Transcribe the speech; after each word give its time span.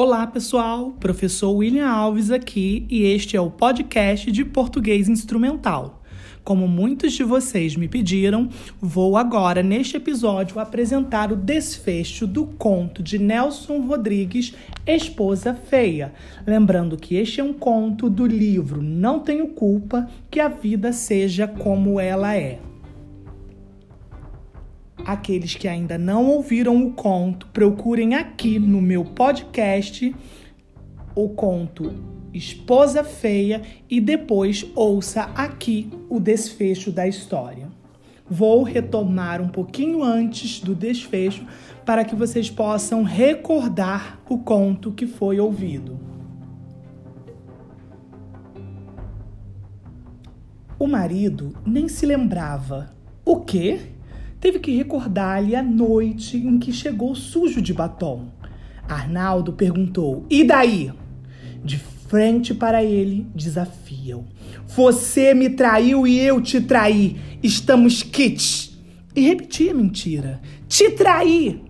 Olá, 0.00 0.28
pessoal. 0.28 0.92
Professor 1.00 1.50
William 1.50 1.90
Alves 1.90 2.30
aqui 2.30 2.86
e 2.88 3.02
este 3.02 3.36
é 3.36 3.40
o 3.40 3.50
podcast 3.50 4.30
de 4.30 4.44
português 4.44 5.08
instrumental. 5.08 6.04
Como 6.44 6.68
muitos 6.68 7.14
de 7.14 7.24
vocês 7.24 7.74
me 7.74 7.88
pediram, 7.88 8.48
vou 8.80 9.16
agora, 9.16 9.60
neste 9.60 9.96
episódio, 9.96 10.60
apresentar 10.60 11.32
o 11.32 11.36
desfecho 11.36 12.28
do 12.28 12.46
conto 12.46 13.02
de 13.02 13.18
Nelson 13.18 13.80
Rodrigues, 13.80 14.54
Esposa 14.86 15.52
Feia. 15.52 16.12
Lembrando 16.46 16.96
que 16.96 17.16
este 17.16 17.40
é 17.40 17.44
um 17.44 17.52
conto 17.52 18.08
do 18.08 18.24
livro 18.24 18.80
Não 18.80 19.18
Tenho 19.18 19.48
Culpa 19.48 20.08
que 20.30 20.38
a 20.38 20.46
Vida 20.46 20.92
Seja 20.92 21.48
Como 21.48 21.98
Ela 21.98 22.36
É. 22.36 22.67
Aqueles 25.04 25.54
que 25.54 25.66
ainda 25.66 25.96
não 25.96 26.26
ouviram 26.26 26.76
o 26.84 26.92
conto, 26.92 27.46
procurem 27.48 28.14
aqui 28.14 28.58
no 28.58 28.80
meu 28.80 29.04
podcast 29.04 30.14
o 31.14 31.28
conto 31.30 31.92
Esposa 32.32 33.02
Feia 33.02 33.62
e 33.88 34.00
depois 34.00 34.64
ouça 34.74 35.22
aqui 35.34 35.90
o 36.08 36.20
desfecho 36.20 36.92
da 36.92 37.08
história. 37.08 37.68
Vou 38.30 38.62
retomar 38.62 39.40
um 39.40 39.48
pouquinho 39.48 40.02
antes 40.02 40.60
do 40.60 40.74
desfecho 40.74 41.46
para 41.86 42.04
que 42.04 42.14
vocês 42.14 42.50
possam 42.50 43.02
recordar 43.02 44.20
o 44.28 44.38
conto 44.38 44.92
que 44.92 45.06
foi 45.06 45.40
ouvido. 45.40 45.98
O 50.78 50.86
marido 50.86 51.54
nem 51.66 51.88
se 51.88 52.04
lembrava. 52.04 52.94
O 53.24 53.40
quê? 53.40 53.80
Teve 54.40 54.58
que 54.58 54.76
recordar-lhe 54.76 55.54
a 55.54 55.62
noite 55.62 56.36
em 56.36 56.58
que 56.58 56.72
chegou 56.72 57.14
sujo 57.14 57.60
de 57.60 57.72
batom. 57.72 58.28
Arnaldo 58.88 59.52
perguntou: 59.52 60.24
E 60.30 60.44
daí? 60.44 60.92
De 61.64 61.78
frente 61.78 62.54
para 62.54 62.82
ele, 62.82 63.26
desafiam. 63.34 64.24
Você 64.66 65.34
me 65.34 65.50
traiu 65.50 66.06
e 66.06 66.18
eu 66.18 66.40
te 66.40 66.60
traí. 66.60 67.16
Estamos 67.42 68.02
kits. 68.02 68.78
E 69.14 69.20
repetia 69.20 69.72
a 69.72 69.74
mentira. 69.74 70.40
Te 70.68 70.90
traí. 70.90 71.62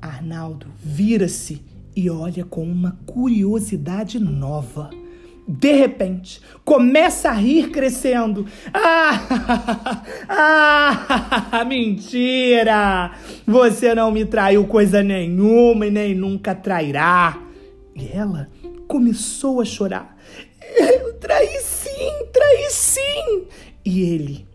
Arnaldo 0.00 0.66
vira-se 0.82 1.62
e 1.94 2.10
olha 2.10 2.44
com 2.44 2.64
uma 2.64 2.98
curiosidade 3.06 4.18
nova. 4.18 4.90
De 5.46 5.72
repente, 5.72 6.40
começa 6.64 7.28
a 7.28 7.34
rir 7.34 7.70
crescendo. 7.70 8.46
Ah, 10.26 11.60
ah, 11.60 11.64
mentira! 11.68 13.12
Você 13.46 13.94
não 13.94 14.10
me 14.10 14.24
traiu 14.24 14.66
coisa 14.66 15.02
nenhuma 15.02 15.86
e 15.86 15.90
nem 15.90 16.14
nunca 16.14 16.54
trairá. 16.54 17.40
E 17.94 18.08
ela 18.08 18.48
começou 18.88 19.60
a 19.60 19.64
chorar. 19.64 20.16
Eu 20.76 21.14
traí 21.14 21.60
sim, 21.60 22.26
traí 22.32 22.70
sim. 22.70 23.46
E 23.84 24.02
ele, 24.02 24.46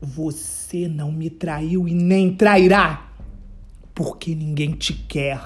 você 0.00 0.88
não 0.88 1.12
me 1.12 1.30
traiu 1.30 1.86
e 1.86 1.94
nem 1.94 2.34
trairá, 2.34 3.12
porque 3.94 4.34
ninguém 4.34 4.72
te 4.72 4.92
quer. 4.92 5.40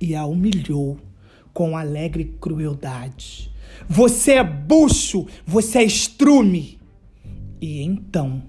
E 0.00 0.14
a 0.14 0.26
humilhou 0.26 0.98
com 1.54 1.76
alegre 1.76 2.36
crueldade. 2.40 3.50
Você 3.88 4.32
é 4.32 4.44
bucho, 4.44 5.26
você 5.46 5.78
é 5.78 5.84
estrume. 5.84 6.78
E 7.60 7.82
então, 7.82 8.42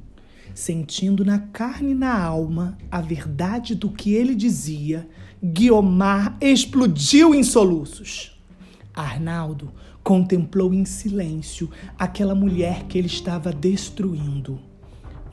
sentindo 0.53 1.23
na 1.23 1.39
carne 1.39 1.91
e 1.91 1.95
na 1.95 2.21
alma 2.21 2.77
a 2.91 3.01
verdade 3.01 3.75
do 3.75 3.89
que 3.89 4.13
ele 4.13 4.35
dizia, 4.35 5.07
Guiomar 5.43 6.37
explodiu 6.41 7.33
em 7.33 7.43
soluços. 7.43 8.37
Arnaldo 8.93 9.71
contemplou 10.03 10.73
em 10.73 10.85
silêncio 10.85 11.69
aquela 11.97 12.35
mulher 12.35 12.83
que 12.85 12.97
ele 12.97 13.07
estava 13.07 13.53
destruindo. 13.53 14.59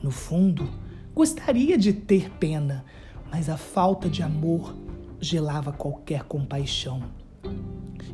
No 0.01 0.11
fundo, 0.11 0.69
gostaria 1.13 1.77
de 1.77 1.91
ter 1.91 2.29
pena, 2.39 2.85
mas 3.31 3.49
a 3.49 3.57
falta 3.57 4.07
de 4.07 4.23
amor 4.23 4.75
gelava 5.19 5.71
qualquer 5.71 6.23
compaixão. 6.23 7.03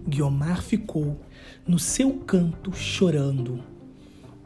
Guiomar 0.08 0.62
ficou 0.62 1.20
no 1.68 1.80
seu 1.80 2.12
canto 2.20 2.74
chorando. 2.74 3.64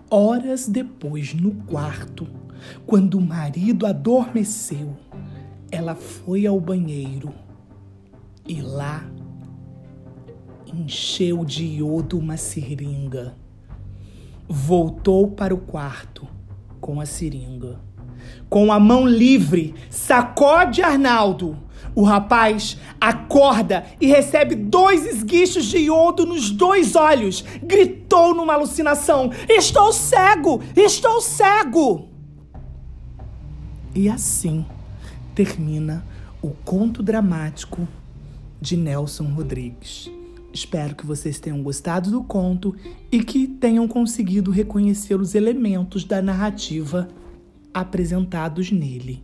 Horas 0.10 0.68
depois, 0.68 1.34
no 1.34 1.52
quarto, 1.66 2.28
quando 2.86 3.16
o 3.16 3.22
marido 3.22 3.86
adormeceu, 3.86 4.96
ela 5.72 5.96
foi 5.96 6.46
ao 6.46 6.60
banheiro 6.60 7.34
e 8.48 8.62
lá 8.62 9.06
encheu 10.74 11.44
de 11.44 11.66
iodo 11.66 12.18
uma 12.18 12.38
seringa. 12.38 13.36
Voltou 14.48 15.32
para 15.32 15.54
o 15.54 15.58
quarto 15.58 16.28
com 16.80 17.02
a 17.02 17.06
seringa. 17.06 17.80
Com 18.50 18.72
a 18.72 18.80
mão 18.80 19.06
livre, 19.06 19.74
sacode 19.90 20.82
Arnaldo 20.82 21.67
o 21.98 22.04
rapaz 22.04 22.78
acorda 23.02 23.84
e 24.00 24.06
recebe 24.06 24.54
dois 24.54 25.04
esguichos 25.04 25.66
de 25.66 25.80
iodo 25.80 26.28
nos 26.28 26.52
dois 26.52 26.96
olhos. 26.96 27.44
Gritou 27.64 28.36
numa 28.36 28.54
alucinação: 28.54 29.32
Estou 29.50 29.92
cego! 29.92 30.62
Estou 30.76 31.20
cego! 31.20 32.08
E 33.96 34.08
assim 34.08 34.64
termina 35.34 36.06
o 36.40 36.50
conto 36.52 37.02
dramático 37.02 37.88
de 38.62 38.78
Nelson 38.78 39.34
Rodrigues. 39.34 40.12
Espero 40.54 40.94
que 40.96 41.04
vocês 41.04 41.40
tenham 41.40 41.64
gostado 41.64 42.12
do 42.12 42.24
conto 42.24 42.76
e 43.12 43.24
que 43.24 43.48
tenham 43.48 43.88
conseguido 43.88 44.52
reconhecer 44.52 45.20
os 45.20 45.34
elementos 45.34 46.04
da 46.04 46.22
narrativa 46.22 47.08
apresentados 47.74 48.70
nele. 48.70 49.24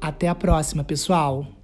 Até 0.00 0.26
a 0.26 0.34
próxima, 0.34 0.82
pessoal! 0.82 1.55